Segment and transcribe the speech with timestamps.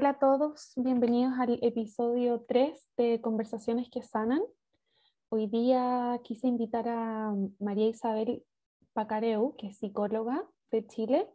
[0.00, 4.40] Hola a todos, bienvenidos al episodio 3 de Conversaciones que Sanan.
[5.28, 8.42] Hoy día quise invitar a María Isabel
[8.94, 11.28] Pacareu, que es psicóloga de Chile.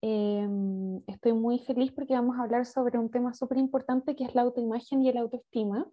[0.00, 4.34] Em, estoy muy feliz porque vamos a hablar sobre un tema súper importante que es
[4.36, 5.84] la autoimagen y el autoestima.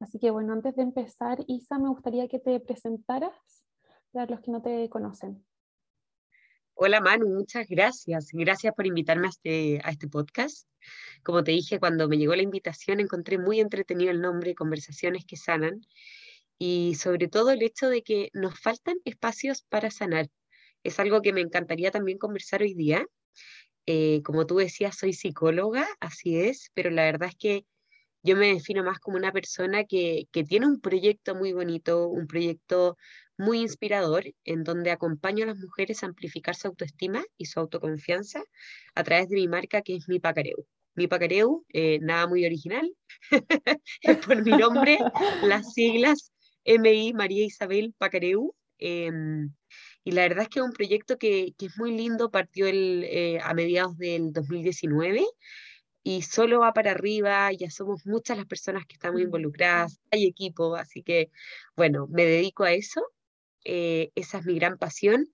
[0.00, 3.36] Así que bueno, antes de empezar, Isa, me gustaría que te presentaras
[4.10, 5.44] para los que no te conocen.
[6.74, 8.28] Hola Manu, muchas gracias.
[8.32, 10.66] Gracias por invitarme a este, a este podcast.
[11.22, 15.36] Como te dije, cuando me llegó la invitación encontré muy entretenido el nombre, Conversaciones que
[15.36, 15.82] Sanan,
[16.58, 20.28] y sobre todo el hecho de que nos faltan espacios para sanar.
[20.82, 23.06] Es algo que me encantaría también conversar hoy día.
[23.86, 27.66] Eh, como tú decías, soy psicóloga, así es, pero la verdad es que
[28.22, 32.26] yo me defino más como una persona que, que tiene un proyecto muy bonito, un
[32.26, 32.96] proyecto
[33.42, 38.42] muy inspirador en donde acompaño a las mujeres a amplificar su autoestima y su autoconfianza
[38.94, 40.64] a través de mi marca que es Mi Pacareu.
[40.94, 42.94] Mi Pacareu, eh, nada muy original,
[44.02, 44.98] es por mi nombre,
[45.42, 46.32] las siglas
[46.64, 48.54] MI María Isabel Pacareu.
[48.78, 49.52] Em,
[50.04, 53.04] y la verdad es que es un proyecto que, que es muy lindo, partió el,
[53.04, 55.24] eh, a mediados del 2019
[56.04, 60.74] y solo va para arriba, ya somos muchas las personas que estamos involucradas, hay equipo,
[60.76, 61.30] así que
[61.76, 63.02] bueno, me dedico a eso
[63.64, 65.28] eh, esa es mi gran pasión.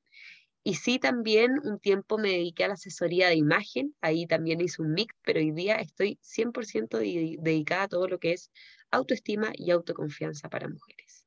[0.65, 4.83] Y sí, también un tiempo me dediqué a la asesoría de imagen, ahí también hice
[4.83, 6.99] un mix, pero hoy día estoy 100%
[7.41, 8.51] dedicada a todo lo que es
[8.91, 11.25] autoestima y autoconfianza para mujeres.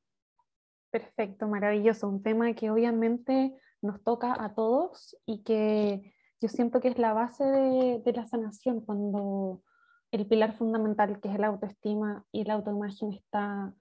[0.90, 2.08] Perfecto, maravilloso.
[2.08, 7.12] Un tema que obviamente nos toca a todos y que yo siento que es la
[7.12, 9.62] base de, la sanación cuando
[10.10, 13.74] el pilar fundamental que es la autoestima y la autoimagen está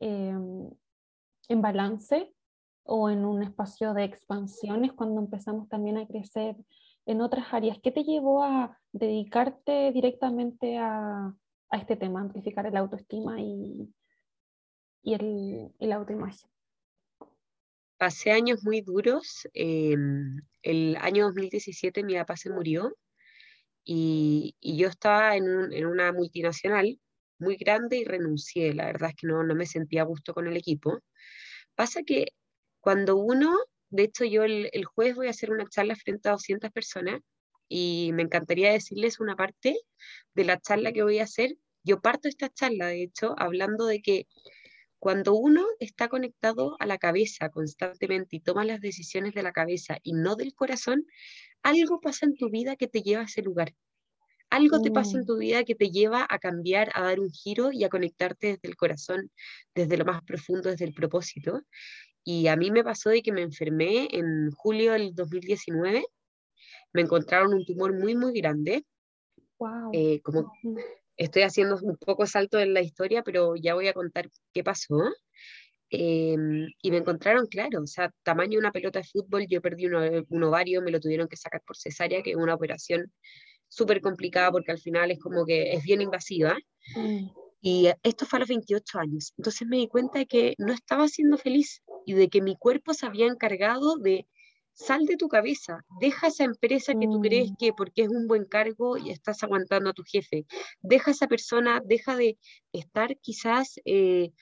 [0.00, 0.70] em,
[1.48, 2.34] en balance
[2.84, 6.56] o en un espacio de expansión es cuando empezamos también a crecer
[7.06, 7.78] en otras áreas.
[7.82, 11.34] ¿Qué te llevó a dedicarte directamente a,
[11.70, 13.92] a este tema, amplificar el autoestima y,
[15.02, 16.50] y el, el autoimagen?
[17.96, 19.46] Pasé años muy duros.
[19.52, 22.96] Em, el año 2017 mi papá se murió
[23.84, 26.98] y, y yo estaba en, un, en, una multinacional
[27.38, 28.72] muy grande y renuncié.
[28.72, 31.00] La verdad es que no, no me sentía a gusto con el equipo.
[31.74, 32.28] Pasa que
[32.80, 33.56] cuando uno,
[33.90, 37.20] de hecho yo el, jueves voy a hacer una charla frente a 200 personas
[37.68, 39.76] y me encantaría decirles una parte
[40.34, 41.56] de la charla que voy a hacer.
[41.84, 44.26] Yo parto esta charla, de hecho, hablando de que
[44.98, 49.98] cuando uno está conectado a la cabeza constantemente y toma las decisiones de la cabeza
[50.02, 51.06] y no del corazón,
[51.62, 53.74] algo pasa en tu vida que te lleva a ese lugar.
[54.50, 55.26] Algo te pasa en mm.
[55.26, 58.68] tu vida que te lleva a cambiar, a dar un giro y a conectarte desde
[58.68, 59.30] el corazón,
[59.74, 61.62] desde lo más profundo, desde el propósito.
[62.24, 66.04] Y a mí me pasó de que me enfermé en julio del 2019.
[66.92, 68.84] Me encontraron un tumor muy, muy grande.
[69.58, 69.90] Wow.
[69.92, 70.52] Eh, como
[71.16, 74.96] estoy haciendo un poco salto en la historia, pero ya voy a contar qué pasó.
[75.90, 79.86] Em, y me encontraron, claro, o sea, tamaño de una pelota de fútbol, yo perdí
[79.86, 83.12] un, ovario, me lo tuvieron que sacar por cesárea, que es una operación
[83.68, 86.56] súper complicada porque al final es como que es bien invasiva.
[86.96, 87.28] Mm.
[87.60, 89.34] Y esto fue a los 28 años.
[89.36, 92.92] Entonces me di cuenta de que no estaba siendo feliz y de que mi cuerpo
[92.92, 94.26] se había encargado de
[94.72, 97.54] sal de tu cabeza, deja esa empresa que tú crees mm.
[97.56, 100.44] que porque es un buen cargo y estás aguantando a tu jefe,
[100.80, 102.36] deja esa persona, deja de
[102.72, 104.32] estar quizás eh,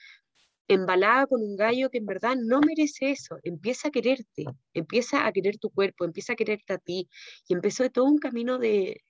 [0.67, 5.31] embalada con un gallo que en verdad no merece eso, empieza a quererte, empieza a
[5.31, 7.07] querer tu cuerpo, empieza a quererte a ti
[7.47, 9.03] y empezó todo un camino de,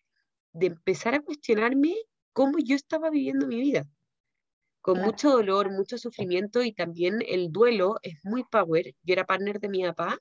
[0.52, 1.96] de empezar a cuestionarme
[2.34, 3.88] cómo yo estaba viviendo mi vida
[4.90, 8.96] con mucho dolor, mucho sufrimiento y también el duelo es muy power.
[9.04, 10.18] Yo era partner de mi papá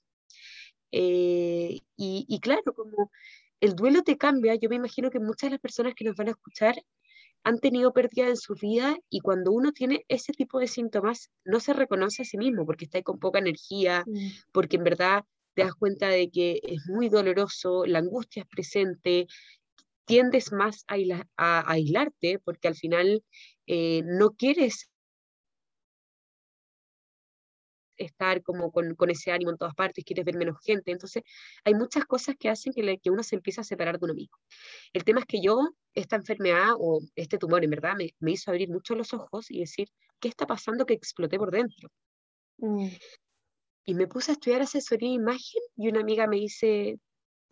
[0.93, 3.11] eh, y, claro, como
[3.63, 6.29] el duelo te cambia, yo me imagino que muchas de las personas que nos van
[6.29, 6.75] a escuchar
[7.45, 11.61] han tenido pérdida en su vida y cuando uno tiene ese tipo de síntomas no
[11.61, 14.53] se reconoce a sí mismo porque está ahí con poca energía, mm.
[14.53, 15.25] porque en verdad
[15.55, 19.29] te das cuenta de que es muy doloroso, la angustia es presente,
[20.05, 20.97] tiendes más a,
[21.39, 23.23] a aislarte porque al final
[23.69, 24.91] eh, no quieres
[27.99, 30.91] estar como con, ese ánimo en todas partes, quieres ver menos gente.
[30.91, 31.23] Entonces,
[31.65, 34.39] hay muchas cosas que hacen que, que uno se empieza a separar de uno mismo.
[34.93, 38.51] El tema es que yo, esta enfermedad o este tumor, en verdad, me, me hizo
[38.51, 39.89] abrir mucho los ojos y decir,
[40.19, 41.91] ¿qué está pasando que exploté por dentro?
[42.59, 42.89] Mm.
[43.85, 46.99] Y me puse a estudiar asesoría de imagen y una amiga me dice,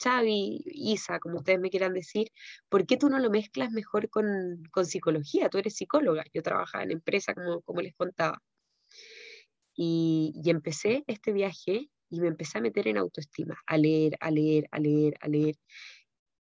[0.03, 2.29] Xavi, Isa, como ustedes me quieran decir,
[2.69, 5.49] ¿por qué tú no lo mezclas mejor con, con psicología?
[5.49, 8.43] Tú eres psicóloga, yo trabajaba en empresa, como, como les contaba.
[9.75, 14.31] Y, y, empecé este viaje y me empecé a meter en autoestima, a leer, a
[14.31, 15.57] leer, a leer, a leer.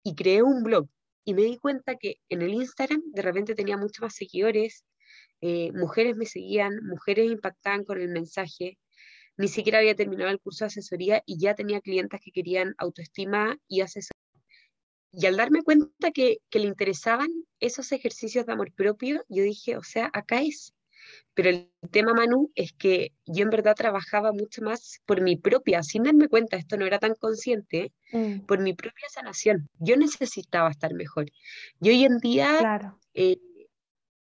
[0.04, 0.88] Y creé un blog.
[1.26, 4.86] y me di cuenta que en el Instagram de repente tenía muchos más seguidores,
[5.42, 8.78] eh, mujeres me seguían, mujeres impactaban con el mensaje,
[9.38, 13.58] ni siquiera había terminado el curso de asesoría y ya tenía clientes que querían autoestima
[13.68, 14.12] y asesoría.
[15.12, 17.30] Y al darme cuenta que, que le interesaban
[17.60, 20.74] esos ejercicios de amor propio, yo dije, o sea, acá es.
[21.34, 25.84] Pero el tema, Manu, es que yo en verdad trabajaba mucho más por mi propia,
[25.84, 28.40] sin darme cuenta, esto no era tan consciente, mm.
[28.42, 29.70] por mi propia sanación.
[29.80, 31.28] Yo necesitaba estar mejor.
[31.80, 33.00] Y hoy en día, claro.
[33.14, 33.38] eh,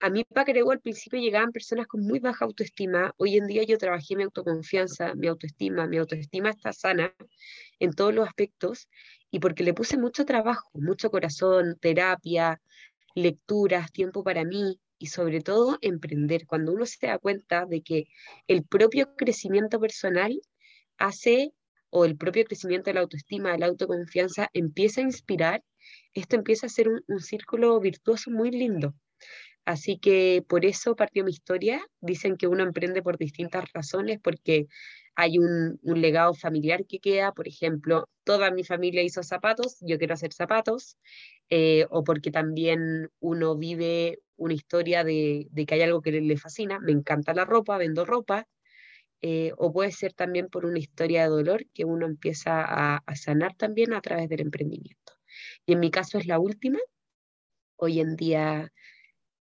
[0.02, 3.14] a mí creo al principio llegaban personas con muy baja autoestima.
[3.18, 7.14] Hoy en día yo trabajé mi autoconfianza, mi autoestima, mi autoestima está sana
[7.80, 8.90] en todos los aspectos
[9.30, 12.60] y porque le puse mucho trabajo, mucho corazón, terapia,
[13.14, 16.48] lecturas, tiempo para mí y sobre todo emprender.
[16.48, 18.06] Cuando uno se da cuenta de que
[18.48, 20.42] el propio crecimiento personal
[20.98, 21.54] hace
[21.92, 25.64] o el propio crecimiento de la autoestima, de la autoconfianza empieza a inspirar,
[26.16, 28.96] esto empieza a ser un círculo virtuoso muy lindo.
[29.66, 31.86] Así que por eso partió mi historia.
[32.00, 34.68] Dicen que uno emprende por distintas razones, porque
[35.16, 40.14] hay un, legado familiar que queda, por ejemplo, toda mi familia hizo zapatos, yo quiero
[40.14, 40.98] hacer zapatos,
[41.50, 46.80] eh, o porque también uno vive una historia de, que hay algo que le, fascina,
[46.80, 48.48] me encanta la ropa, vendo ropa,
[49.22, 52.64] eh, o puede ser también por una historia de dolor que uno empieza
[52.98, 55.14] a sanar también a través del emprendimiento.
[55.66, 56.80] Y en mi caso es la última.
[57.78, 58.72] Hoy en día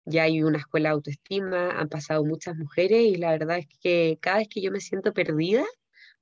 [0.05, 4.19] ya hay una escuela de autoestima, han pasado muchas mujeres y la verdad es que
[4.21, 5.65] cada vez que yo me siento perdida,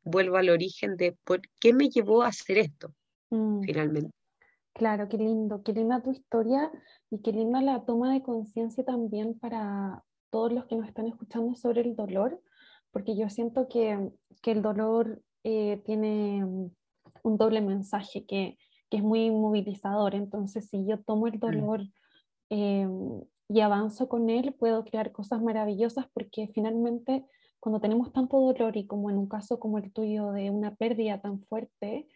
[0.04, 2.92] vuelvo al origen de por qué me llevó a hacer esto,
[3.30, 3.62] mm.
[3.62, 4.10] finalmente.
[4.74, 6.70] Claro, qué lindo, qué linda tu historia
[7.10, 11.54] y qué linda la toma de conciencia también para todos los que nos están escuchando
[11.54, 12.40] sobre el dolor,
[12.90, 18.56] porque yo siento que, que el dolor eh, tiene un doble mensaje que,
[18.88, 21.40] que, es muy movilizador, entonces si yo tomo el mm.
[21.40, 21.80] dolor
[22.48, 22.88] eh,
[23.48, 27.24] y avanzo con él, puedo crear cosas maravillosas porque finalmente
[27.62, 31.20] cuando tenemos tanto dolor y como en un caso como el tuyo de una pérdida
[31.20, 32.08] tan fuerte,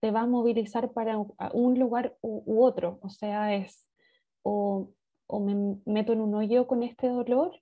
[0.00, 3.00] te va a movilizar para un lugar u, otro.
[3.02, 3.88] O sea, es
[4.42, 4.92] o,
[5.26, 7.60] o, me meto en un hoyo con este dolor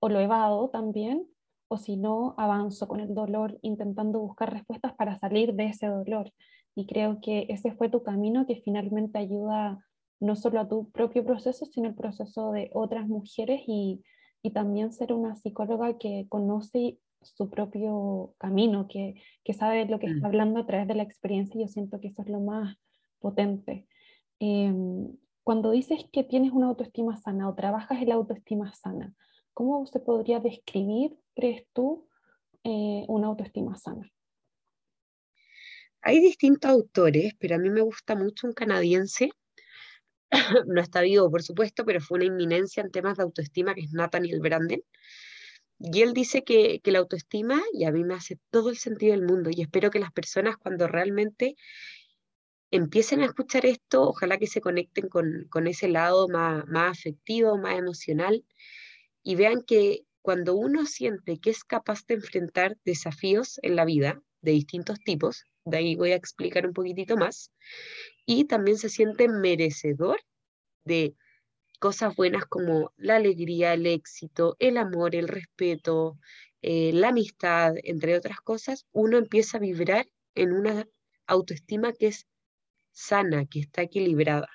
[0.00, 1.26] o lo evado también,
[1.68, 6.30] o si no, avanzo con el dolor intentando buscar respuestas para salir de ese dolor.
[6.74, 9.82] Y creo que ese fue tu camino que finalmente ayuda
[10.20, 14.02] no solo a tu propio proceso, sino el proceso de otras mujeres y,
[14.42, 19.14] y también ser una psicóloga que conoce su propio camino, que,
[19.44, 20.26] que sabe lo que está mm.
[20.26, 21.60] hablando a través de la experiencia.
[21.60, 22.76] Yo siento que eso es lo más
[23.18, 23.86] potente.
[24.38, 29.14] Em, cuando dices que tienes una autoestima sana o trabajas en la autoestima sana,
[29.52, 32.06] ¿cómo se podría describir, crees tú,
[32.64, 34.10] eh, una autoestima sana?
[36.02, 39.30] Hay distintos autores, pero a mí me gusta mucho un canadiense
[40.66, 43.92] no está vivo, por supuesto, pero fue una inminencia en temas de autoestima, que es
[43.92, 44.82] Nathaniel Branden.
[45.78, 49.26] Y él dice que, la autoestima, y a mí me hace todo el sentido del
[49.26, 51.56] mundo, y espero que las personas cuando realmente
[52.70, 57.78] empiecen a escuchar esto, ojalá que se conecten con, ese lado más, más afectivo, más
[57.78, 58.44] emocional,
[59.22, 64.22] y vean que cuando uno siente que es capaz de enfrentar desafíos en la vida
[64.42, 67.52] de distintos tipos, de ahí voy a explicar un poquitito más,
[68.26, 70.20] y también se siente merecedor
[70.84, 71.14] de
[71.78, 76.18] cosas buenas como la alegría, el éxito, el amor, el respeto,
[76.62, 80.86] eh, la amistad, entre otras cosas, uno empieza a vibrar en una
[81.26, 82.26] autoestima que es
[82.92, 84.48] sana, que está equilibrada.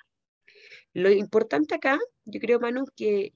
[0.92, 3.32] Lo importante acá, yo creo, Manu, que,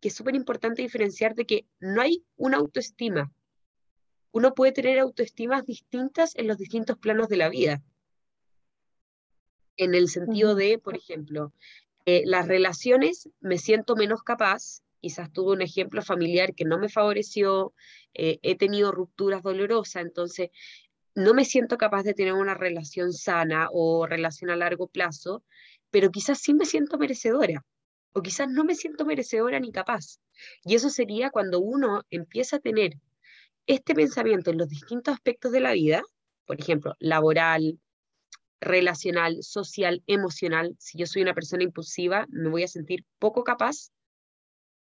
[0.00, 3.32] que es súper importante diferenciar de que no hay una autoestima.
[4.38, 7.82] Uno puede tener autoestimas distintas en los distintos planos de la vida
[9.76, 11.52] en el sentido de, por ejemplo,
[12.06, 16.88] eh, las relaciones me siento menos capaz, quizás tuve un ejemplo familiar que no me
[16.88, 17.72] favoreció,
[18.14, 20.50] eh, he tenido rupturas dolorosas, entonces
[21.16, 25.42] no me siento capaz de tener una relación sana o relación a largo plazo,
[25.90, 27.64] pero quizás sí me siento merecedora
[28.12, 30.20] o quizás no me siento merecedora ni capaz.
[30.62, 33.00] Y eso sería cuando uno empieza a tener
[33.68, 36.02] este pensamiento en los distintos aspectos de la vida,
[36.46, 37.78] por ejemplo, laboral,
[38.60, 43.90] relacional, social, emocional, si yo soy una persona impulsiva, me voy a sentir poco capaz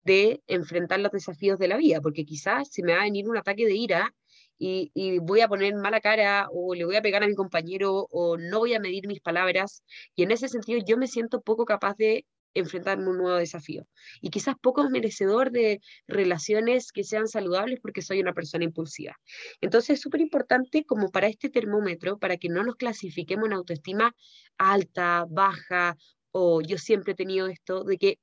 [0.04, 3.38] de enfrentar los desafíos de la vida, porque quizás se me va a venir un
[3.38, 4.14] ataque de ira
[4.58, 8.08] y, y, voy a poner mala cara o le voy a pegar a mi compañero
[8.12, 9.84] o no voy a medir mis palabras.
[10.16, 12.26] Y en ese sentido yo me siento poco capaz de
[12.56, 13.86] enfrentarme un nuevo desafío.
[14.22, 19.16] Y quizás poco merecedor de relaciones que sean saludables porque soy una persona impulsiva.
[19.62, 24.16] Entonces es súper importante como para este termómetro, para que no nos clasifiquemos en autoestima
[24.58, 25.98] alta, baja
[26.32, 28.20] o yo siempre he tenido esto, de que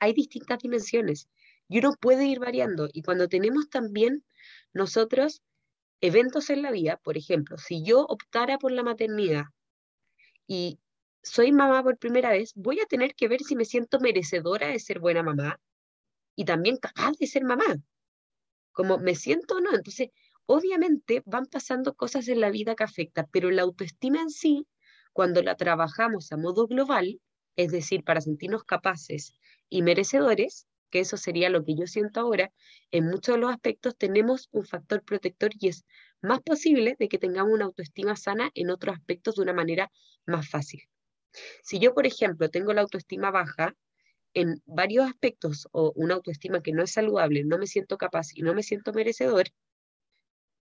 [0.00, 1.28] hay distintas dimensiones
[1.68, 2.88] y uno puede ir variando.
[2.92, 4.24] Y cuando tenemos también
[4.72, 5.42] nosotros
[6.00, 9.44] eventos en la vida, por ejemplo, si yo optara por la maternidad
[10.46, 10.78] y
[11.22, 14.78] soy mamá por primera vez, voy a tener que ver si me siento merecedora de
[14.78, 15.60] ser buena mamá
[16.36, 17.76] y también capaz de ser mamá.
[18.72, 19.74] Como me siento o no.
[19.74, 20.08] Entonces,
[20.46, 24.66] obviamente van pasando cosas en la vida que afectan, pero la autoestima en sí,
[25.12, 27.20] cuando la trabajamos a modo global,
[27.56, 29.34] es decir, para sentirnos capaces
[29.68, 32.52] y merecedores, que eso sería lo que yo siento ahora,
[32.90, 35.84] en muchos de los aspectos tenemos un factor protector y es
[36.22, 39.90] más posible de que tengamos una autoestima sana en otros aspectos de una manera
[40.26, 40.89] más fácil.
[41.62, 43.74] Si yo, por ejemplo, tengo la autoestima baja
[44.34, 48.42] en varios aspectos o una autoestima que no es saludable, no me siento capaz y
[48.42, 49.48] no me siento merecedor,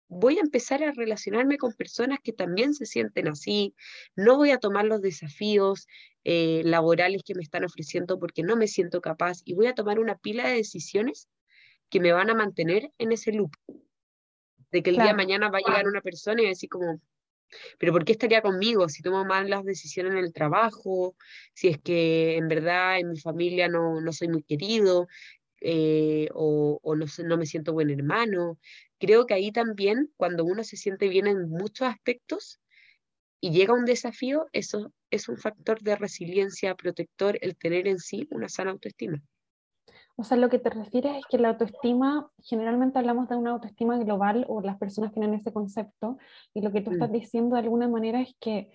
[0.07, 3.75] voy a empezar a relacionarme con personas que también se sienten así,
[4.15, 5.87] no voy a tomar los desafíos
[6.23, 9.99] eh, laborales que me están ofreciendo porque no me siento capaz y voy a tomar
[9.99, 11.27] una pila de decisiones
[11.89, 13.51] que me van a mantener en ese loop,
[14.71, 16.99] de que el día de mañana va a llegar una persona y decir como,
[17.79, 21.15] pero ¿por qué estaría conmigo si tomo mal las decisiones en el trabajo?
[21.53, 25.07] Si es que en verdad en mi familia no, no soy muy querido
[25.61, 28.57] eh, o, o no, no me siento buen hermano.
[28.99, 32.59] Creo que ahí también, cuando uno se siente bien en muchos aspectos
[33.41, 38.27] y llega un desafío, eso es un factor de resiliencia protector el tener en sí
[38.31, 39.21] una sana autoestima.
[40.17, 43.97] O sea, lo que te refieres es que la autoestima, generalmente hablamos de una autoestima
[43.97, 46.17] global o las personas tienen ese concepto,
[46.53, 47.13] y lo que tú estás mm.
[47.13, 48.71] diciendo de alguna manera es que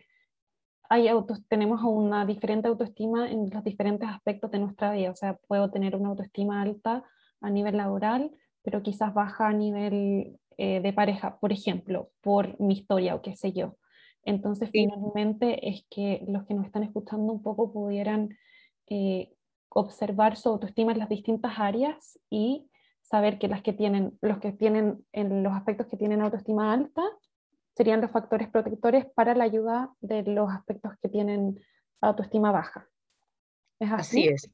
[0.91, 5.13] hay autos, tenemos una diferente autoestima en los diferentes aspectos de nuestra vida.
[5.13, 7.05] O sea, puedo tener una autoestima alta
[7.41, 8.33] a nivel laboral,
[8.63, 13.37] pero quizás baja a nivel eh, de pareja, por ejemplo, por mi historia o qué
[13.37, 13.77] sé yo.
[14.25, 18.37] Entonces, finalmente es que los que nos están escuchando un poco pudieran
[18.89, 19.33] eh,
[19.71, 22.69] observar su autoestima en las distintas áreas y
[23.01, 27.03] saber que las que tienen, los que tienen en los aspectos que tienen autoestima alta
[27.77, 31.61] serían los factores protectores para la ayuda de los aspectos que tienen
[32.01, 32.89] autoestima baja.
[33.79, 34.29] ¿Es así?
[34.29, 34.51] así es.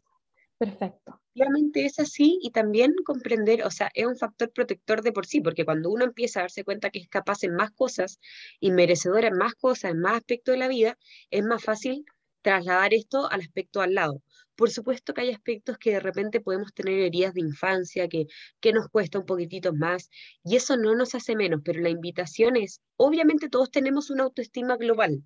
[0.58, 1.20] Perfecto.
[1.34, 5.42] Obviamente es así y también comprender, o sea, es un factor protector de por sí,
[5.42, 8.20] porque cuando uno empieza a darse cuenta que es capaz en más cosas
[8.58, 10.96] y merecedor en más cosas, en más aspectos de la vida,
[11.30, 12.06] es más fácil
[12.46, 14.22] trasladar esto al aspecto al lado.
[14.54, 18.26] Por supuesto que hay aspectos que de repente podemos tener heridas de infancia, que,
[18.60, 20.10] que nos cuesta un poquitito más,
[20.44, 24.76] y eso no nos hace menos, pero la invitación es, obviamente todos tenemos una autoestima
[24.76, 25.24] global,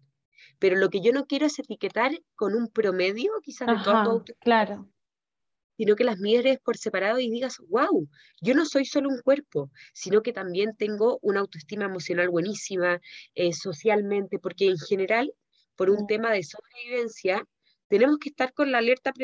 [0.58, 4.40] pero lo que yo no quiero es etiquetar con un promedio quizás de todo autoestima.
[4.40, 4.90] Claro
[5.80, 8.06] sino que las mires por separado y digas, wow,
[8.42, 13.00] yo no soy solo un cuerpo, sino que también tengo una autoestima emocional buenísima,
[13.34, 15.32] eh, socialmente, porque en general,
[15.80, 16.06] por un mm.
[16.08, 17.42] tema de sobrevivencia,
[17.88, 19.14] tenemos que estar con la alerta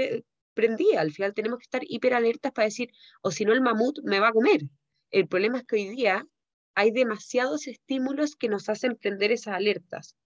[0.54, 2.88] prendida, al final tenemos que estar hiperalertas para decir,
[3.20, 4.62] o si no el mamut me va a comer.
[5.10, 6.26] El problema es que hoy día
[6.74, 10.16] hay demasiados estímulos que nos hacen prender esas alertas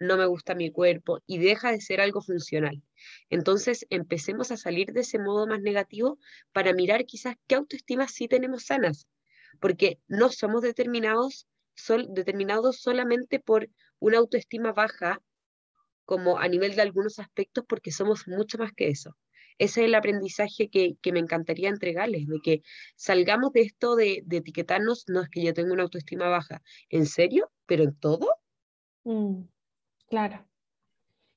[0.00, 2.82] no me gusta mi cuerpo y deja de ser algo funcional.
[3.28, 6.18] Entonces empecemos a salir de ese modo más negativo
[6.52, 9.06] para mirar quizás qué autoestima sí tenemos sanas,
[9.60, 11.46] porque no somos determinados,
[12.08, 15.22] determinados solamente por una autoestima baja
[16.10, 19.16] como a nivel de algunos aspectos, porque somos mucho más que eso.
[19.58, 22.62] Ese es el aprendizaje que, me encantaría entregarles, de que
[22.96, 26.62] salgamos de esto de, etiquetarnos, no es que yo tengo una autoestima baja.
[26.88, 27.52] ¿En serio?
[27.64, 28.26] ¿Pero en todo?
[29.04, 29.42] Mm.
[30.08, 30.44] Claro.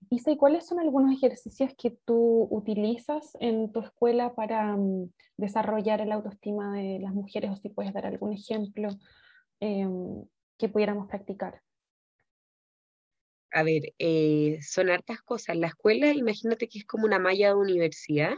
[0.10, 6.12] Isa, cuáles son algunos ejercicios que tú utilizas en tu escuela para mm, desarrollar el
[6.12, 7.52] autoestima de las mujeres?
[7.52, 8.90] O si puedes dar algún ejemplo
[9.60, 10.26] em,
[10.58, 11.62] que pudiéramos practicar.
[13.54, 15.56] A ver, eh, son hartas cosas.
[15.58, 18.34] La escuela, imagínate que es como una malla de universidad,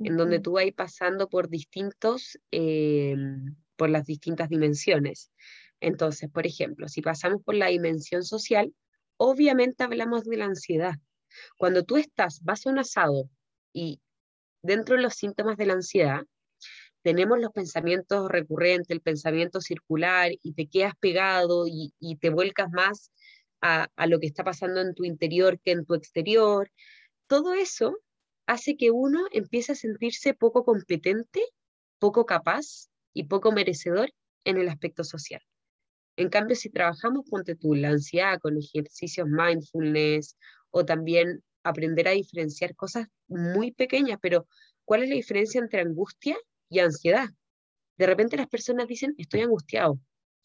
[0.00, 5.32] en donde tú vas pasando por distintos, em, por las distintas dimensiones.
[5.80, 8.74] Entonces, por ejemplo, si pasamos por la dimensión social,
[9.16, 10.94] obviamente hablamos de la ansiedad.
[11.56, 13.30] Cuando tú estás, vas a un asado
[13.72, 14.00] y
[14.62, 16.22] dentro de los síntomas de la ansiedad,
[17.02, 23.12] tenemos los pensamientos recurrentes, el pensamiento circular, y te quedas pegado y, te vuelcas más
[23.60, 26.70] a, lo que está pasando en tu interior que en tu exterior.
[27.26, 27.98] Todo eso
[28.46, 31.42] hace que uno empiece a sentirse poco competente,
[31.98, 34.12] poco capaz y poco merecedor
[34.44, 35.42] en el aspecto social.
[36.16, 40.36] En cambio, si trabajamos, ponte tú, la ansiedad con ejercicios mindfulness
[40.70, 44.46] o también aprender a diferenciar cosas muy pequeñas, pero
[44.84, 46.36] ¿cuál es la diferencia entre angustia
[46.68, 47.28] y ansiedad?
[47.96, 49.98] De repente las personas dicen, estoy angustiado.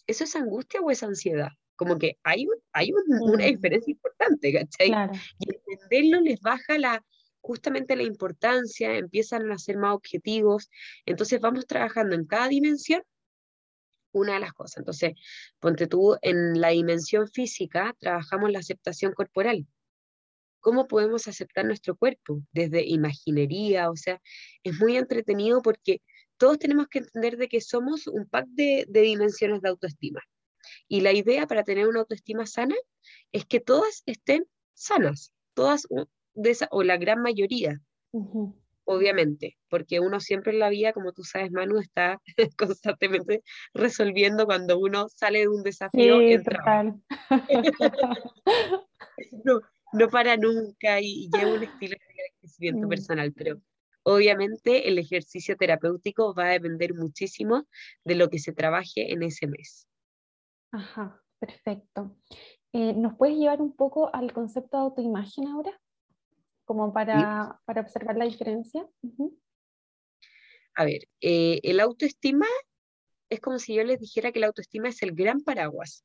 [0.06, 1.50] ¿Eso es angustia o es ansiedad?
[1.76, 4.92] Como que hay, hay una diferencia importante, ¿cachai?
[5.40, 7.04] Y entenderlo les baja la,
[7.42, 10.70] justamente la importancia, empiezan a ser más objetivos,
[11.06, 13.04] entonces vamos trabajando en cada dimensión
[14.14, 14.78] una de las cosas.
[14.78, 15.14] Entonces,
[15.60, 19.68] ponte tú en la dimensión física, trabajamos la aceptación corporal.
[20.60, 22.42] ¿Cómo podemos aceptar nuestro cuerpo?
[22.54, 24.22] Desde imaginería, o sea,
[24.64, 26.02] es muy entretenido porque
[26.38, 30.22] todos tenemos que entender de que somos un pack de, dimensiones de autoestima.
[30.88, 32.76] Y la idea para tener una autoestima sana
[33.32, 35.88] es que todas estén sanas, todas
[36.34, 37.82] de esa, o la gran mayoría
[38.86, 42.22] obviamente, porque uno siempre en la vida, como tú sabes, Manu, está
[42.58, 46.20] constantemente resolviendo cuando uno sale de un desafío.
[49.46, 49.62] no,
[49.94, 52.90] no para nunca y, lleva un estilo de crecimiento mm.
[52.90, 53.62] personal, pero
[54.04, 57.68] obviamente el ejercicio terapéutico va a depender muchísimo
[58.04, 59.88] de lo que se trabaje en ese mes.
[60.74, 62.18] Ajá, perfecto.
[62.74, 65.80] Eh, ¿Nos puedes llevar un poco al concepto de autoimagen ahora?
[66.66, 68.88] como para, para observar la diferencia.
[70.76, 72.48] A ver, eh, el autoestima
[73.30, 76.04] es como si yo les dijera que la autoestima es el gran paraguas.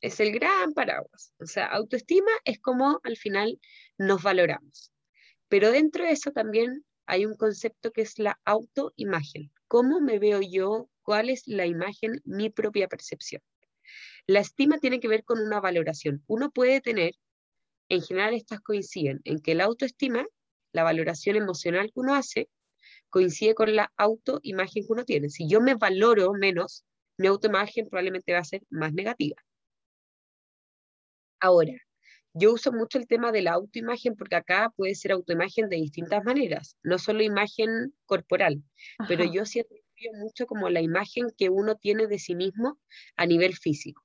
[0.00, 1.32] Es el gran paraguas.
[1.40, 3.58] O sea, autoestima es como al final
[3.96, 4.92] nos valoramos.
[5.48, 9.50] Pero dentro de eso también hay un concepto que es la autoimagen.
[9.66, 10.88] ¿Cómo me veo yo?
[11.08, 13.40] ¿Cuál es la imagen, mi propia percepción?
[14.26, 16.22] La estima tiene que ver con una valoración.
[16.26, 17.14] Uno puede tener
[17.88, 20.26] en general estas coinciden en que la autoestima,
[20.72, 22.50] la valoración emocional que uno hace,
[23.08, 25.30] coincide con la autoimagen que uno tiene.
[25.30, 26.84] Si yo me valoro menos,
[27.16, 29.42] mi autoimagen probablemente va a ser más negativa.
[31.40, 31.72] Ahora,
[32.34, 36.22] yo uso mucho el tema de la autoimagen porque acá puede ser autoimagen de distintas
[36.22, 38.62] maneras, no solo imagen corporal,
[39.08, 39.74] pero yo siento
[40.14, 42.78] mucho como la imagen que uno tiene de sí mismo
[43.16, 44.02] a nivel físico.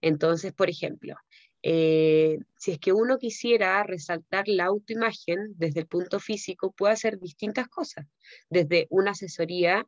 [0.00, 1.16] Entonces, por ejemplo,
[1.62, 7.20] eh, si es que uno quisiera resaltar la autoimagen desde el punto físico, puede hacer
[7.20, 8.06] distintas cosas,
[8.50, 9.86] desde una asesoría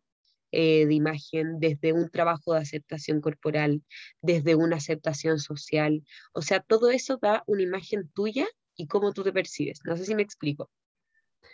[0.53, 3.83] eh, de imagen, desde un trabajo de aceptación corporal,
[4.23, 6.05] desde una aceptación social.
[6.33, 9.81] O sea, todo eso da una imagen tuya y cómo tú te percibes.
[9.85, 10.71] No sé si me explico.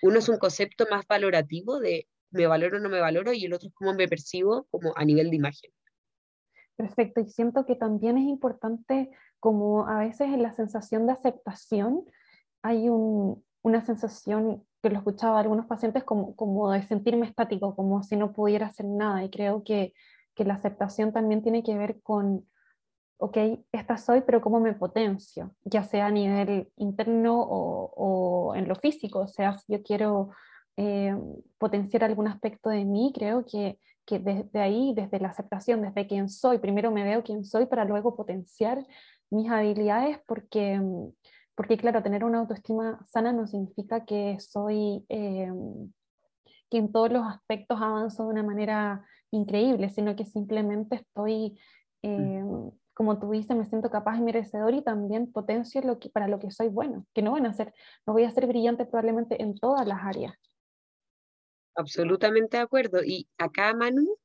[0.03, 3.53] Uno es un concepto más valorativo de me valoro o no me valoro y el
[3.53, 5.71] otro es cómo me percibo como a nivel de imagen.
[6.77, 12.05] Perfecto, y siento que también es importante como a veces en la sensación de aceptación
[12.63, 18.17] hay una sensación que lo escuchaba algunos pacientes como, como de sentirme estático, como si
[18.17, 19.25] no pudiera hacer nada.
[19.25, 19.93] Y creo que,
[20.35, 22.47] que la aceptación también tiene que ver con,
[23.19, 23.37] ok,
[23.73, 28.75] esta soy, pero cómo me potencio, ya sea a nivel interno o, o en lo
[28.75, 29.21] físico.
[29.21, 30.31] O sea, si yo quiero
[30.77, 31.17] eh,
[31.59, 36.29] potenciar algún aspecto de mí, creo que, que desde ahí, desde la aceptación, desde quién
[36.29, 38.85] soy, primero me veo quién soy para luego potenciar
[39.31, 41.13] mis habilidades porque, mm,
[41.55, 45.53] porque claro, tener una autoestima sana no significa que soy, eh,
[46.71, 51.59] que en todos los aspectos avanzo de una manera increíble, sino que simplemente estoy,
[52.03, 52.09] mm.
[52.09, 52.45] eh,
[52.95, 56.39] como tú dices, me siento capaz y merecedor y también potencio lo que, para lo
[56.39, 57.73] que soy bueno, que no van a ser,
[58.07, 60.35] no voy a ser brillante probablemente en todas las áreas.
[61.75, 63.03] Absolutamente de acuerdo.
[63.05, 64.17] Y acá, Manu,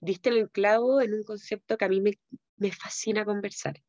[0.00, 2.12] diste el clavo en un concepto que a mí me,
[2.56, 3.82] me fascina conversar,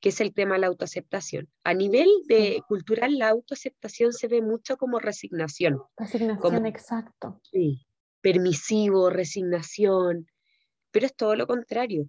[0.00, 1.48] que es el tema de la autoaceptación.
[1.64, 5.82] A nivel de cultural, la autoaceptación se ve mucho como resignación.
[5.96, 7.40] Resignación, exacto.
[7.50, 7.86] Sí,
[8.20, 10.26] permisivo, resignación,
[10.90, 12.08] pero es todo lo contrario.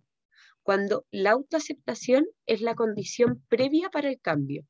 [0.64, 4.66] Cuando la autoaceptación es la condición previa para el cambio.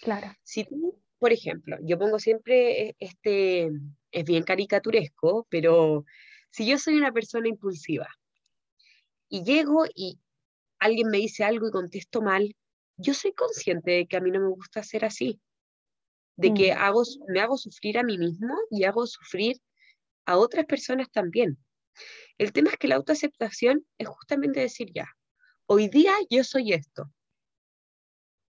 [0.00, 0.28] Claro.
[0.42, 3.70] Si tú, por ejemplo, yo pongo siempre e, este,
[4.14, 6.04] es bien caricaturesco, pero
[6.50, 8.08] si yo soy una persona impulsiva
[9.28, 10.20] y llego y
[10.78, 12.54] alguien me dice algo y contesto mal,
[12.96, 15.40] yo soy consciente de que a mí no me gusta ser así,
[16.36, 16.78] de que mm.
[16.78, 19.60] hago, me hago sufrir a mí mismo y hago sufrir
[20.26, 21.58] a otras personas también.
[22.38, 25.08] El tema es que la autoaceptación es justamente decir ya,
[25.66, 27.12] hoy día yo soy esto.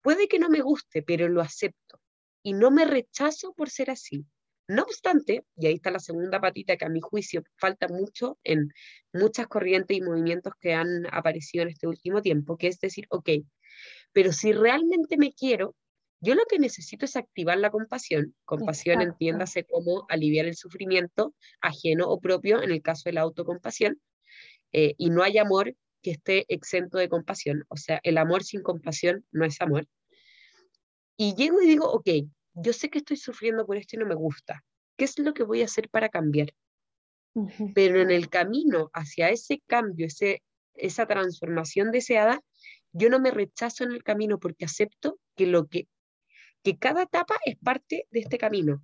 [0.03, 2.01] Puede que no me guste, pero lo acepto
[2.42, 4.27] y no me rechazo por ser así.
[4.68, 8.72] No obstante, y ahí está la segunda patita que a mi juicio falta mucho en
[9.12, 13.29] muchas corrientes y movimientos que han aparecido en este último tiempo, que es decir, ok,
[14.12, 15.75] pero si realmente me quiero,
[16.20, 18.35] yo lo que necesito es activar la compasión.
[18.44, 24.01] Compasión entiéndase como aliviar el sufrimiento ajeno o propio en el caso de la autocompasión.
[24.72, 27.64] Eh, y no hay amor que esté exento de compasión.
[27.68, 29.88] O sea, el amor sin compasión no es amor.
[31.16, 32.09] Y llego y digo, ok,
[32.55, 34.65] yo sé que estoy sufriendo por esto y no me gusta.
[34.97, 36.53] ¿Qué es lo que voy a hacer para cambiar?
[37.75, 40.43] Pero en el camino hacia ese cambio, ese,
[40.75, 42.41] esa transformación deseada,
[42.93, 45.88] yo no me rechazo en el camino porque acepto que lo que
[46.62, 48.83] que cada etapa es parte de este camino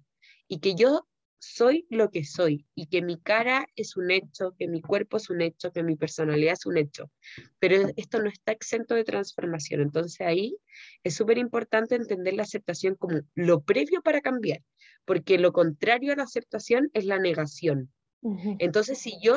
[0.48, 1.07] y que yo
[1.38, 5.31] soy lo que soy y que mi cara es un hecho, que mi cuerpo es
[5.31, 7.11] un hecho, que mi personalidad es un hecho.
[7.59, 9.81] Pero esto no está exento de transformación.
[9.81, 10.57] Entonces ahí
[11.05, 14.61] es súper importante entender la aceptación como lo previo para cambiar,
[15.05, 17.92] porque lo contrario a la aceptación es la negación.
[18.59, 19.37] Entonces si yo,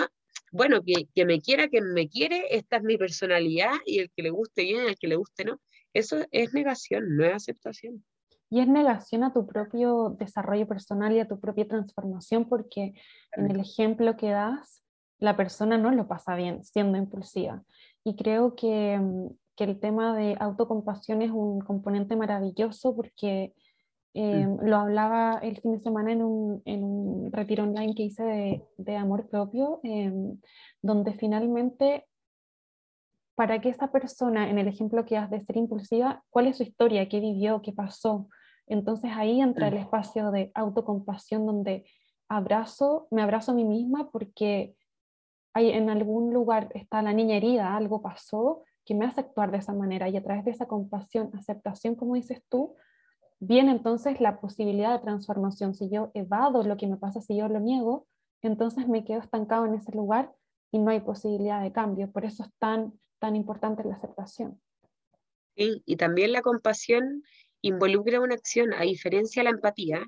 [0.51, 4.23] bueno, que, que me quiera, que me quiere, esta es mi personalidad y el que
[4.23, 5.61] le guste bien, el que le guste no,
[5.93, 8.03] eso es negación, no es aceptación.
[8.51, 12.93] Y es negación a tu propio desarrollo personal y a tu propia transformación, porque
[13.31, 14.83] en el ejemplo que das,
[15.19, 17.63] la persona no lo pasa bien siendo impulsiva.
[18.03, 23.53] Y creo que, mm, que el tema de autocompasión es un componente maravilloso porque
[24.13, 24.65] eh, mm.
[24.65, 28.65] lo hablaba el fin de semana en un, en un retiro online que hice de,
[28.77, 30.11] de amor propio, eh,
[30.81, 32.05] donde finalmente
[33.35, 36.63] para que esa persona, en el ejemplo que has de ser impulsiva, cuál es su
[36.63, 38.27] historia, qué vivió, qué pasó,
[38.67, 41.85] entonces ahí entra el espacio de autocompasión donde
[42.29, 44.75] abrazo, me abrazo a mí misma porque
[45.53, 49.57] hay, en algún lugar está la niña herida, algo pasó que me hace actuar de
[49.57, 52.75] esa manera y a través de esa compasión, aceptación, como dices tú,
[53.39, 55.75] viene entonces la posibilidad de transformación.
[55.75, 58.07] Si yo evado lo que me pasa, si yo lo niego,
[58.41, 60.33] entonces me quedo estancado en ese lugar
[60.71, 62.11] y no hay posibilidad de cambio.
[62.11, 64.59] Por eso es tan, tan importante la aceptación.
[65.55, 67.23] Sí, y también la compasión
[67.61, 70.03] involucra una acción, a diferencia de la empatía,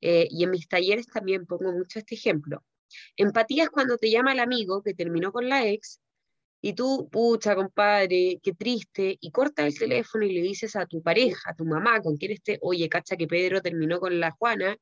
[0.00, 2.64] eh, y en mis talleres también pongo mucho este ejemplo.
[3.16, 6.00] Empatía es cuando te llama el amigo que terminó con la ex
[6.62, 11.02] y tú, pucha, compadre, qué triste, y cortas el teléfono y le dices a tu
[11.02, 14.76] pareja, a tu mamá, con quien esté, oye, cacha que Pedro terminó con la Juana,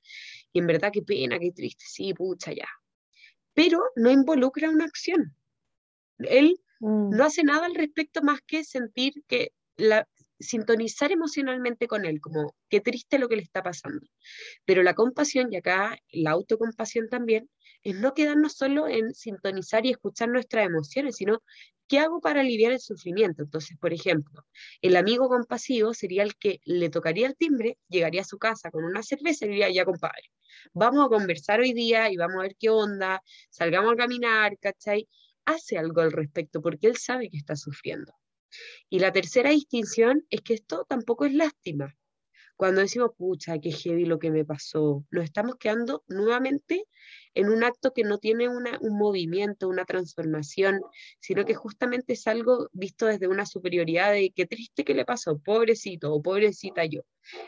[0.53, 2.67] y en verdad qué pena, qué triste, sí, pucha, ya.
[3.55, 5.37] Pero no involucra una acción.
[6.19, 7.11] Él mm.
[7.11, 10.09] no hace nada al respecto más que sentir que la,
[10.39, 14.07] sintonizar emocionalmente con él, como qué triste lo que le está pasando.
[14.65, 17.49] Pero la compasión, y acá la autocompasión también,
[17.83, 21.43] es no quedarnos solo en sintonizar y escuchar nuestras emociones, sino
[21.89, 23.43] qué hago para aliviar el sufrimiento.
[23.43, 24.45] Entonces, por ejemplo,
[24.83, 28.85] el amigo compasivo sería el que le tocaría el timbre, llegaría a su casa con
[28.85, 30.31] una cerveza y diría, ya compadre,
[30.73, 35.09] vamos a conversar hoy día y vamos a ver qué onda, salgamos a caminar, ¿cachai?
[35.45, 38.13] Hace algo al respecto porque él sabe que está sufriendo.
[38.89, 41.95] Y la tercera distinción es que esto tampoco es lástima.
[42.57, 46.87] Cuando decimos, pucha, qué heavy lo que me pasó, nos estamos quedando nuevamente
[47.35, 50.81] en un acto que no tiene una, un movimiento, una transformación,
[51.21, 55.39] sino que justamente es algo visto desde una superioridad de qué triste que le pasó,
[55.39, 57.03] pobrecito o pobrecita yo.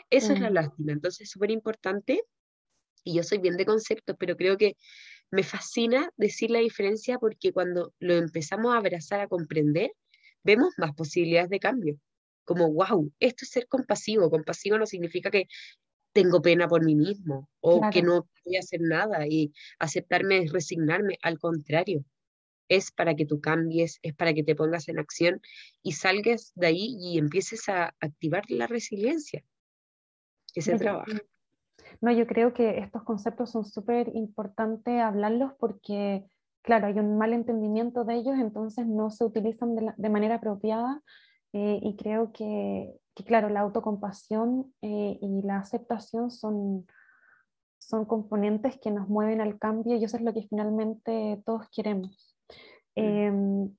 [0.09, 0.53] Eso es la mm.
[0.53, 0.93] lástima.
[0.93, 2.23] Entonces es súper importante,
[3.03, 4.77] y yo soy bien de conceptos, pero creo que
[5.29, 9.91] me fascina decir la diferencia porque cuando lo empezamos a abrazar, a comprender,
[10.43, 11.97] vemos más posibilidades de cambio.
[12.43, 14.29] Como, wow, esto es ser compasivo.
[14.29, 15.47] Compasivo no significa que
[16.13, 20.51] tengo pena por mí mismo o que no voy a hacer nada y aceptarme es
[20.51, 21.17] resignarme.
[21.21, 22.03] Al contrario,
[22.67, 25.41] es para que tú cambies, es para que te pongas en acción
[25.81, 29.43] y salgas de ahí y empieces a activar la resiliencia
[30.53, 31.21] que se trabaja.
[31.99, 36.23] No, yo creo que estos conceptos son súper importantes hablarlos porque
[36.61, 41.01] claro, hay un mal entendimiento de ellos, entonces no se utilizan de, manera apropiada
[41.53, 42.93] eh, y creo que,
[43.25, 46.87] claro, la autocompasión eh, y la aceptación son,
[47.79, 52.37] son componentes que nos mueven al cambio y eso es lo que finalmente todos queremos.
[52.95, 52.99] Mm.
[53.01, 53.75] Em,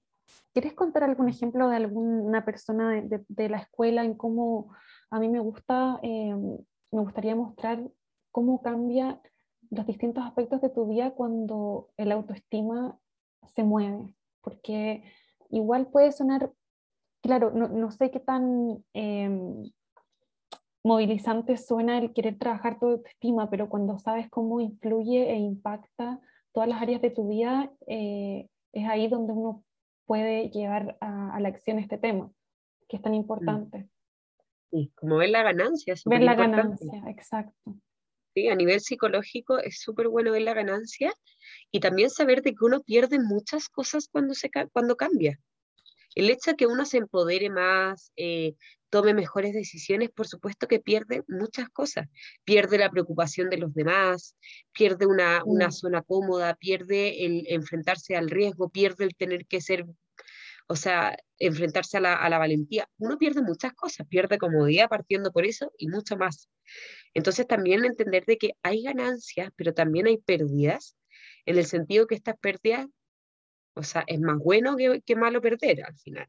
[0.53, 4.73] ¿Quieres contar algún ejemplo de alguna persona de, la escuela en cómo
[5.11, 6.59] a mí me gusta, em,
[6.90, 7.83] me gustaría mostrar
[8.31, 9.21] cómo cambia
[9.72, 12.98] los distintos aspectos de tu vida cuando el autoestima
[13.54, 15.02] se mueve, porque
[15.48, 16.52] igual puede sonar,
[17.22, 19.70] claro, no, sé qué tan em,
[20.85, 26.20] movilizante suena el querer trabajar tu autoestima, pero cuando sabes cómo influye e impacta
[26.52, 29.64] todas las áreas de tu vida, eh, es ahí donde uno
[30.04, 32.30] puede llevar a, la acción este tema,
[32.88, 33.88] que es tan importante.
[34.70, 35.94] Sí, como ver la ganancia.
[36.04, 37.74] Ver la ganancia, exacto.
[38.35, 41.12] A nivel psicológico es súper bueno ver la ganancia
[41.71, 45.38] y también saber de que uno pierde muchas cosas cuando, se, cuando cambia.
[46.14, 48.55] El hecho de que uno se empodere más, eh,
[48.90, 52.09] tome mejores decisiones, por supuesto que pierde muchas cosas.
[52.45, 54.37] Pierde la preocupación de los demás,
[54.73, 55.73] pierde una, una mm.
[55.73, 59.87] zona cómoda, pierde el enfrentarse al riesgo, pierde el tener que ser
[60.72, 62.88] o sea, enfrentarse a la, a la, valentía.
[62.96, 66.48] Uno pierde muchas cosas, pierde comodidad partiendo por eso y mucho más.
[67.12, 70.96] Entonces también entender de que hay ganancias, pero también hay pérdidas,
[71.44, 72.87] en el sentido que estas pérdidas,
[73.74, 76.28] o sea, es más bueno que, que malo perder al final.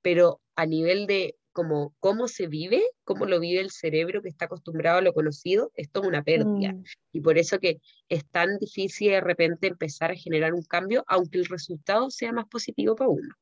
[0.00, 4.44] pero a nivel de como cómo se vive, cómo lo vive el cerebro que está
[4.44, 6.72] acostumbrado a lo conocido, esto es una pérdida.
[6.72, 6.84] Mm.
[7.10, 11.38] Y por eso que es tan difícil de repente empezar a generar un cambio, aunque
[11.38, 13.34] el resultado sea más positivo para uno.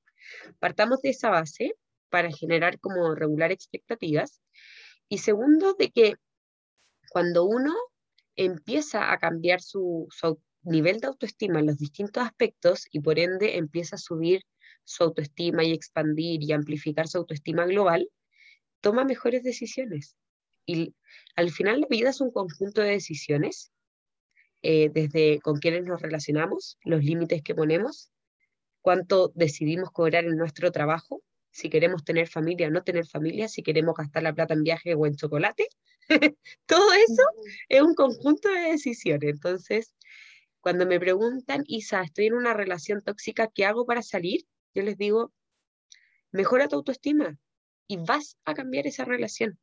[0.59, 1.75] Partamos de esa base
[2.09, 4.41] para generar como regular expectativas.
[5.09, 6.15] Y segundo, de que
[7.11, 7.75] cuando uno
[8.37, 10.09] empieza a cambiar su,
[10.63, 14.43] nivel de autoestima en los distintos aspectos y por ende empieza a subir
[14.85, 18.09] su autoestima y expandir y amplificar su autoestima global,
[18.81, 20.17] toma mejores decisiones.
[20.67, 20.95] Y
[21.37, 23.73] al final la vida es un conjunto de decisiones,
[24.63, 28.11] eh, desde con quienes nos relacionamos, los límites que ponemos,
[28.81, 33.63] cuánto decidimos cobrar en nuestro trabajo, si queremos tener familia o no tener familia, si
[33.63, 35.69] queremos gastar la plata en viaje o en chocolate.
[36.67, 37.23] Todo eso
[37.69, 39.31] es un conjunto de decisiones.
[39.31, 39.95] Entonces,
[40.61, 44.43] cuando me preguntan, Isa, estoy en una relación tóxica, ¿qué hago para salir?
[44.75, 45.33] Yo les digo,
[46.33, 47.37] mejora tu autoestima
[47.87, 49.59] y vas a cambiar esa relación.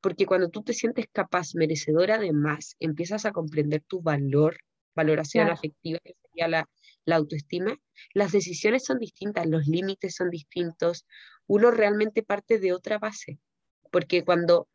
[0.00, 4.58] Porque cuando tú te sientes capaz, merecedora de más, empiezas a comprender tu valor,
[4.94, 6.68] valoración afectiva, que sería la,
[7.06, 7.80] la autoestima,
[8.12, 11.06] las decisiones son distintas, los límites son distintos,
[11.46, 13.38] uno realmente parte de otra base.
[13.90, 14.68] Porque cuando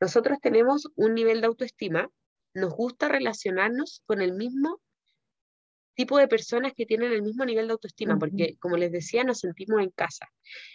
[0.00, 2.10] nosotros tenemos un nivel de autoestima,
[2.52, 4.80] nos gusta relacionarnos con el mismo
[5.94, 9.38] tipo de personas que tienen el mismo nivel de autoestima, porque como les decía, nos
[9.38, 10.30] sentimos en casa.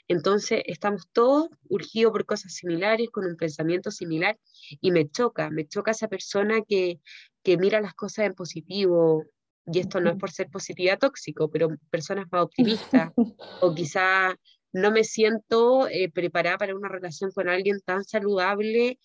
[0.07, 4.39] Entonces, estamos todos urgidos por cosas similares, con un pensamiento similar,
[4.81, 6.99] y me choca, me choca esa persona que,
[7.43, 9.25] que mira las cosas en positivo,
[9.71, 13.11] y esto no es por ser positividad tóxico, pero personas más optimistas,
[13.61, 14.35] o quizá
[14.73, 18.99] no me siento eh, preparada para una relación con alguien tan saludable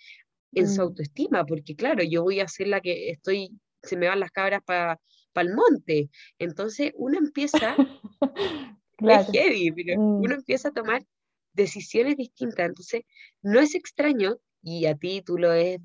[0.53, 0.85] en su mm.
[0.85, 3.51] autoestima, porque claro, yo voy a ser la que estoy,
[3.83, 4.99] se me van las cabras para
[5.37, 6.09] el monte.
[6.39, 7.77] Entonces uno empieza,
[8.99, 10.23] es heavy, pero mm.
[10.23, 11.05] uno empieza a tomar
[11.53, 12.67] decisiones distintas.
[12.67, 13.03] Entonces
[13.43, 15.79] no es extraño, y a ti tú lo es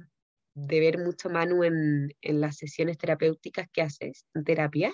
[0.54, 4.94] de ver mucho, Manu, en, en las sesiones terapéuticas que haces en terapia,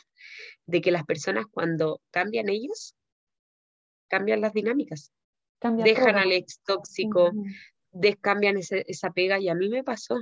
[0.65, 2.95] de que las personas cuando cambian ellos,
[4.07, 5.11] cambian las dinámicas.
[5.59, 7.31] Dejan al ex tóxico,
[7.99, 10.17] descambian esa pega y a mí me pasó.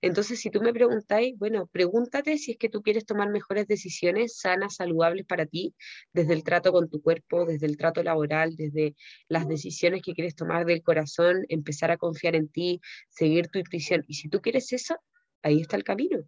[0.00, 4.38] Entonces, si tú me preguntáis, bueno, pregúntate si es que tú quieres tomar mejores decisiones
[4.38, 5.74] sanas, saludables para ti,
[6.12, 8.94] desde el trato con tu cuerpo, desde el trato laboral, desde
[9.28, 14.04] las decisiones que quieres tomar del corazón, empezar a confiar en ti, seguir tu intuición.
[14.06, 14.96] Y si tú quieres eso,
[15.42, 16.24] ahí está el camino.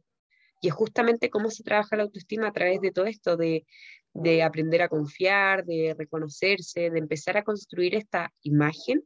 [0.60, 3.64] Y es justamente cómo se trabaja la autoestima a través de todo esto, de,
[4.12, 9.02] de aprender a confiar, de reconocerse, de empezar a construir esta imagen,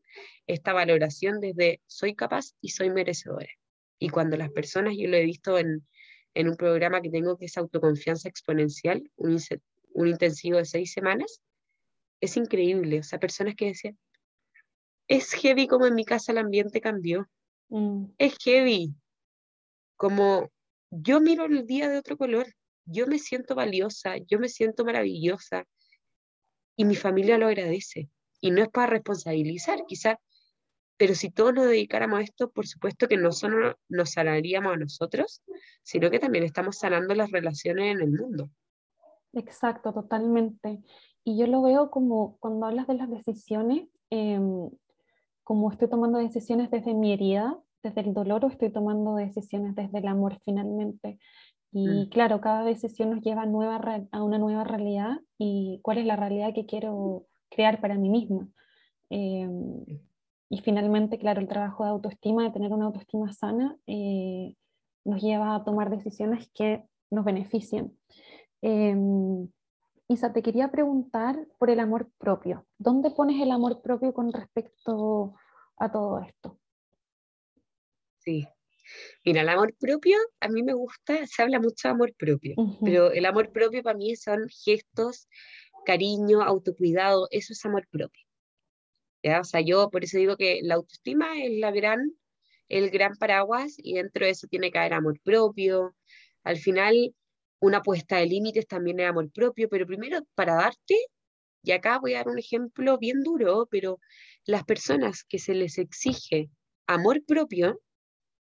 [0.46, 3.48] esta valoración desde soy capaz y soy merecedora.
[3.98, 5.86] Y cuando las personas, yo lo he visto en,
[6.34, 9.38] en un programa que tengo que es autoconfianza exponencial, un,
[9.92, 11.40] un intensivo de seis semanas,
[12.20, 13.00] es increíble.
[13.00, 13.98] O sea, personas que decían,
[15.06, 17.28] es heavy como en mi casa el ambiente cambió.
[17.68, 18.06] Mm.
[18.18, 18.94] Es heavy.
[19.96, 20.50] Como
[21.02, 22.46] yo miro el día de otro color,
[22.84, 25.64] yo me siento valiosa, yo me siento maravillosa
[26.76, 28.10] y mi familia lo agradece.
[28.40, 30.16] Y no es para responsabilizar, quizás
[30.96, 34.76] pero si todos nos dedicáramos a esto, por supuesto que no solo nos sanaríamos a
[34.76, 35.42] nosotros,
[35.82, 38.48] sino que también estamos sanando las relaciones en el mundo.
[39.32, 40.82] Exacto, totalmente.
[41.24, 44.70] Y yo lo veo como cuando hablas de las decisiones, em,
[45.42, 49.98] como estoy tomando decisiones desde mi herida, desde el dolor, o estoy tomando decisiones desde
[49.98, 51.20] el amor finalmente.
[51.70, 52.08] Y mm.
[52.08, 56.16] claro, cada decisión nos lleva a, nueva, a una nueva realidad y cuál es la
[56.16, 58.48] realidad que quiero crear para mí misma.
[59.10, 59.48] Eh,
[60.50, 64.54] y finalmente, claro, el trabajo de autoestima, de tener una autoestima sana, eh,
[65.04, 67.96] nos lleva a tomar decisiones que nos beneficien.
[68.62, 69.48] Em,
[70.08, 72.66] Isa, te quería preguntar por el amor propio.
[72.78, 75.34] ¿Dónde pones el amor propio con respecto
[75.76, 76.58] a todo esto?
[78.24, 78.46] Sí.
[79.24, 83.10] Mira, el amor propio, a mí me gusta, se habla mucho de amor propio, pero
[83.10, 85.28] el amor propio para mí son gestos,
[85.86, 88.22] cariño, autocuidado, eso es amor propio.
[89.40, 92.12] O sea, yo por eso digo que la autoestima es la gran,
[92.68, 95.96] el gran paraguas y dentro de eso tiene que haber amor propio.
[96.42, 97.14] Al final,
[97.60, 100.96] una puesta de límites también es amor propio, pero primero para darte,
[101.62, 103.98] y acá voy a dar un ejemplo bien duro, pero
[104.44, 106.50] las personas que se les exige
[106.86, 107.80] amor propio,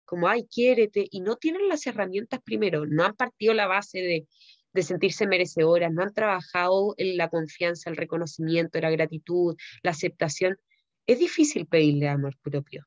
[0.05, 4.27] como, ay, quiérete, y no tienen las herramientas primero, no han partido la base de,
[4.73, 10.57] de sentirse merecedoras, no han trabajado en la confianza, el reconocimiento, la gratitud, la aceptación,
[11.05, 12.85] es difícil pedirle amor propio,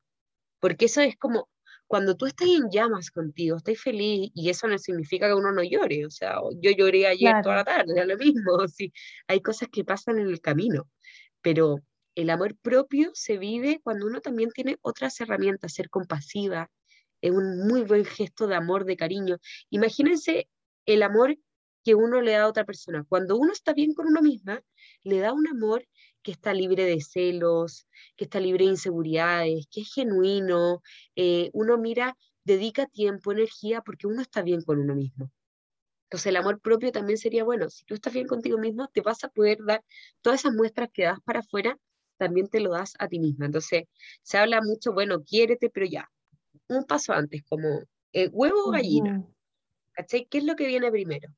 [0.60, 1.48] porque eso es como
[1.86, 5.62] cuando tú estás en llamas contigo, estás feliz y eso no significa que uno no
[5.62, 8.92] llore, o sea, yo lloré ayer toda la tarde, es lo mismo, sí,
[9.28, 10.88] hay cosas que pasan en el camino,
[11.40, 11.76] pero
[12.16, 16.70] el amor propio se vive cuando uno también tiene otras herramientas, ser compasiva,
[17.26, 19.38] es un muy buen gesto de amor, de cariño.
[19.70, 20.48] Imagínense
[20.86, 21.36] el amor
[21.84, 23.04] que uno le da a otra persona.
[23.08, 24.60] Cuando uno está bien con uno misma,
[25.04, 25.86] le da un amor
[26.22, 27.86] que está libre de celos,
[28.16, 30.82] que está libre de inseguridades, que es genuino.
[31.14, 35.30] Eh, uno mira, dedica tiempo, energía, porque uno está bien con uno mismo.
[36.06, 37.70] Entonces el amor propio también sería bueno.
[37.70, 39.84] Si tú estás bien contigo mismo, te vas a poder dar
[40.22, 41.78] todas esas muestras que das para afuera,
[42.16, 43.46] también te lo das a ti misma.
[43.46, 43.84] Entonces
[44.22, 46.10] se habla mucho, bueno, quiérete, pero ya,
[46.68, 49.24] un paso antes, como eh, huevo o gallina.
[49.92, 50.26] ¿Cachai?
[50.26, 51.28] ¿Qué es lo que viene primero?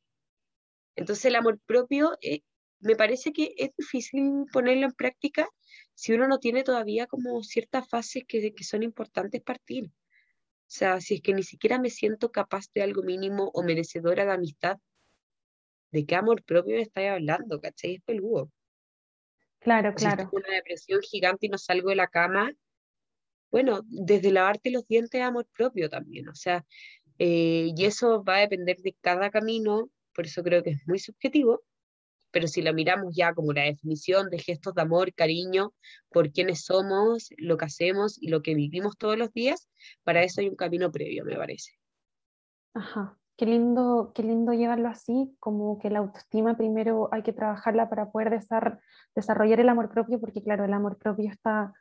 [0.97, 2.41] Entonces el amor propio eh,
[2.81, 5.49] me parece que es difícil ponerlo en práctica
[5.95, 9.87] si uno no tiene todavía como ciertas fases que, que son importantes partir.
[9.87, 14.25] O sea, si es que ni siquiera me siento capaz de algo mínimo o merecedora
[14.25, 14.79] de amistad,
[15.93, 17.61] ¿de qué amor propio me estáis hablando?
[17.61, 17.95] ¿Cachai?
[17.95, 18.51] Es peludo.
[19.61, 20.29] Claro, claro.
[20.31, 22.53] Si una depresión gigante y no salgo de la cama,
[23.50, 26.64] bueno, desde lavarte los dientes amor propio también, o sea,
[27.18, 30.98] eh, y eso va a depender de cada camino, por eso creo que es muy
[30.98, 31.62] subjetivo,
[32.30, 35.72] pero si lo miramos ya como la definición de gestos de amor, cariño,
[36.11, 39.68] por quienes somos, lo que hacemos y lo que vivimos todos los días,
[40.04, 41.72] para eso hay un camino previo, me parece.
[42.74, 47.88] Ajá, qué lindo, qué lindo llevarlo así, como que la autoestima primero hay que trabajarla
[47.88, 48.38] para poder
[49.14, 51.72] desarrollar el amor propio, porque claro, el amor propio está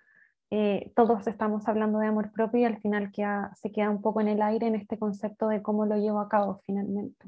[0.50, 3.12] eh, todos estamos hablando de amor propio y al final
[3.56, 6.30] se queda un poco en el aire en este concepto de cómo lo llevo a
[6.30, 7.28] cabo finalmente.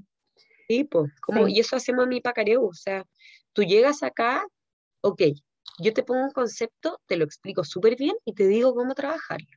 [0.68, 3.04] Sí, pues, como, y eso hacemos en mi pacareo, o sea,
[3.54, 4.46] tú llegas acá,
[5.02, 5.24] ok,
[5.80, 9.48] yo te pongo un concepto, te lo explico súper bien y te digo cómo trabajarlo.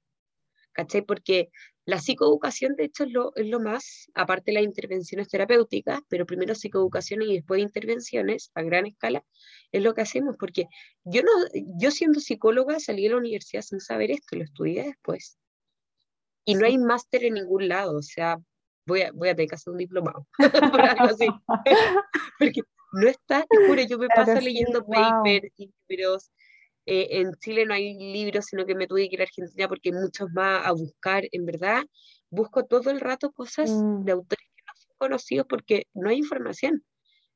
[0.72, 1.02] ¿Cachai?
[1.02, 1.50] Porque
[1.84, 6.26] la psicoeducación, de hecho, es lo, es lo más, aparte de las intervenciones terapéuticas, pero
[6.26, 9.24] primero psicoeducación y después intervenciones a gran escala,
[9.72, 10.66] es lo que hacemos, porque
[11.04, 11.30] yo, no,
[11.78, 15.38] yo siendo psicóloga salí de la universidad sin saber esto, lo estudié después.
[16.44, 18.38] Y no hay máster en ningún lado, o sea,
[18.86, 20.26] voy a, voy a tener que hacer un diplomado,
[21.18, 21.26] así.
[22.38, 26.30] porque no está, te juro, yo me paso leyendo papers y libros,
[26.86, 29.90] eh, en Chile no hay libros, sino que me tuve que ir a Argentina porque
[29.90, 31.24] hay muchos más a buscar.
[31.32, 31.84] En verdad,
[32.30, 34.04] busco todo el rato cosas mm.
[34.04, 36.84] de autores que no son conocidos porque no hay información.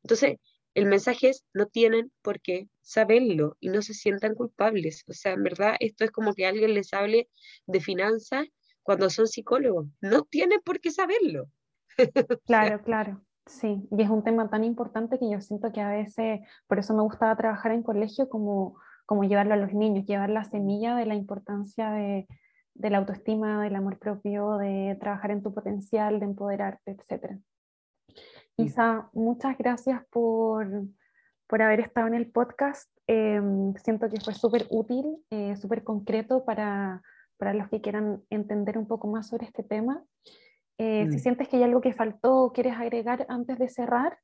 [0.03, 0.37] Entonces,
[0.75, 5.05] el mensaje es, no tienen por qué saberlo y no se sientan culpables.
[5.09, 7.31] O sea, en verdad, esto es como que alguien les hable
[7.67, 8.47] de finanzas
[8.83, 9.89] cuando son psicólogos.
[10.01, 11.49] No tienen por qué saberlo.
[12.45, 13.23] Claro, claro.
[13.47, 16.95] Sí, y es un tema tan importante que yo siento que a veces, por eso
[16.95, 21.07] me gustaba trabajar en colegio como como llevarlo a los niños, llevar la semilla de
[21.07, 22.27] la importancia de,
[22.75, 27.39] la autoestima, del amor propio, de trabajar en tu potencial, de empoderarte, etc.
[28.57, 30.67] Isa, muchas gracias por,
[31.49, 32.91] haber estado en el podcast.
[33.07, 37.01] Em, siento que fue súper útil, eh, súper concreto para,
[37.39, 40.03] los que quieran entender un poco más sobre este tema.
[40.79, 41.21] Eh, si mm.
[41.21, 44.19] sientes que hay algo que faltó, ¿quieres agregar antes de cerrar?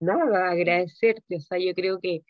[0.00, 1.36] Nada, agradecerte.
[1.36, 2.24] O sea, yo creo que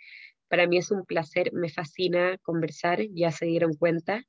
[0.52, 4.22] para mí es un placer, me fascina conversar, ya se dieron cuenta,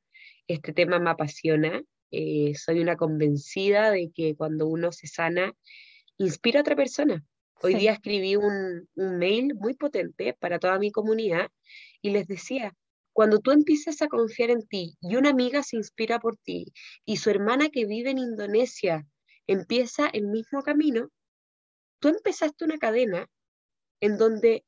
[0.48, 5.52] este tema me apasiona, eh, soy una convencida de que cuando uno se sana,
[6.18, 7.26] inspira a otra persona.
[7.62, 11.52] Hoy día escribí un, un mail muy potente para toda mi comunidad
[12.02, 12.74] y les decía,
[13.12, 16.72] cuando tú empiezas a confiar en ti y una amiga se inspira por ti
[17.04, 19.06] y su hermana que vive en Indonesia
[19.46, 21.10] empieza el mismo camino,
[22.00, 23.28] tú empezaste una cadena
[24.00, 24.64] en donde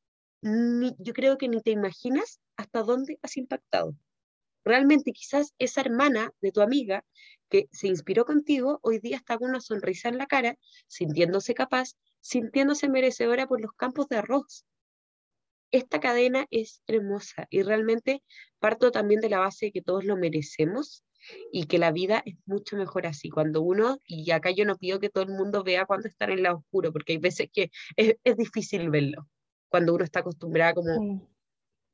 [0.46, 3.96] yo creo que ni te imaginas hasta dónde has impactado.
[4.64, 7.04] Realmente quizás esa hermana de tu amiga
[7.50, 10.56] que se inspiró contigo, hoy día está con una sonrisa en la cara,
[10.88, 14.66] sintiéndose capaz, sintiéndose merecedora por los campos de arroz.
[15.72, 18.24] Esta cadena es hermosa y realmente
[18.60, 21.04] parto también de la base de que todos lo merecemos
[21.52, 23.30] y que la vida es mucho mejor así.
[23.30, 26.44] Cuando uno, y acá yo no pido que todo el mundo vea cuando están en
[26.44, 29.28] la oscuro, porque hay veces que es difícil verlo,
[29.76, 31.30] cuando uno está acostumbrada como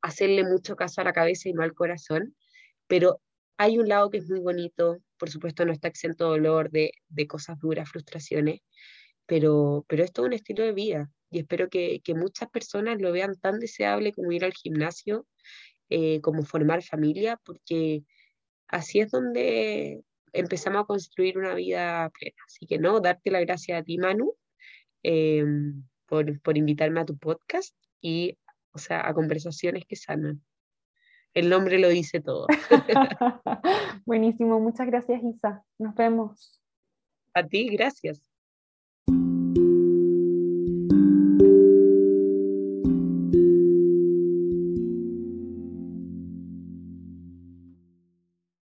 [0.03, 2.35] a hacerle mucho caso a la cabeza y no al corazón,
[2.85, 3.19] pero
[3.57, 6.91] hay un lado que es muy bonito, por supuesto no está exento de dolor, de,
[7.09, 8.61] de cosas duras, frustraciones,
[9.25, 13.35] pero, pero es un estilo de vida y espero que, que muchas personas lo vean
[13.39, 15.25] tan deseable como ir al gimnasio,
[15.89, 18.03] eh, como formar familia, porque
[18.67, 20.03] así es donde
[20.33, 22.37] empezamos a construir una vida plena.
[22.45, 24.35] Así que no, darte la gracia a ti, Manu,
[25.01, 25.43] eh,
[26.11, 28.37] por, invitarme a tu podcast y,
[28.73, 30.43] o sea, a conversaciones que sanan.
[31.33, 32.47] El nombre lo dice todo.
[34.05, 35.63] Buenísimo, muchas gracias Isa.
[35.79, 36.61] Nos vemos.
[37.33, 38.21] A ti, gracias.